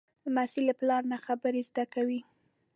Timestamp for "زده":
1.69-1.85